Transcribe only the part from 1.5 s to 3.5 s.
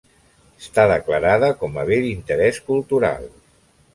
com a Bé d'Interés Cultural.